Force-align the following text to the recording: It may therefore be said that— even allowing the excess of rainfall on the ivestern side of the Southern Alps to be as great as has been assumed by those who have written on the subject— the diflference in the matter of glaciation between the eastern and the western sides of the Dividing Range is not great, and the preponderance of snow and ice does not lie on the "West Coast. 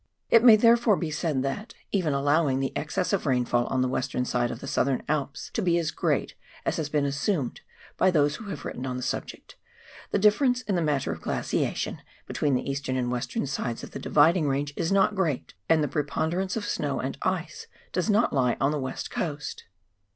It 0.31 0.43
may 0.43 0.55
therefore 0.55 0.95
be 0.95 1.11
said 1.11 1.43
that— 1.43 1.75
even 1.91 2.11
allowing 2.15 2.59
the 2.59 2.75
excess 2.75 3.13
of 3.13 3.27
rainfall 3.27 3.67
on 3.67 3.81
the 3.83 3.87
ivestern 3.87 4.25
side 4.25 4.49
of 4.49 4.59
the 4.59 4.65
Southern 4.65 5.03
Alps 5.07 5.51
to 5.53 5.61
be 5.61 5.77
as 5.77 5.91
great 5.91 6.33
as 6.65 6.77
has 6.77 6.89
been 6.89 7.05
assumed 7.05 7.61
by 7.97 8.09
those 8.09 8.37
who 8.37 8.45
have 8.45 8.65
written 8.65 8.87
on 8.87 8.97
the 8.97 9.03
subject— 9.03 9.57
the 10.09 10.17
diflference 10.17 10.63
in 10.67 10.73
the 10.73 10.81
matter 10.81 11.11
of 11.11 11.21
glaciation 11.21 12.01
between 12.25 12.55
the 12.55 12.67
eastern 12.67 12.97
and 12.97 13.09
the 13.09 13.13
western 13.13 13.45
sides 13.45 13.83
of 13.83 13.91
the 13.91 13.99
Dividing 13.99 14.47
Range 14.47 14.73
is 14.75 14.91
not 14.91 15.13
great, 15.13 15.53
and 15.69 15.83
the 15.83 15.87
preponderance 15.87 16.55
of 16.57 16.65
snow 16.65 16.99
and 16.99 17.19
ice 17.21 17.67
does 17.91 18.09
not 18.09 18.33
lie 18.33 18.57
on 18.59 18.71
the 18.71 18.79
"West 18.79 19.11
Coast. 19.11 19.65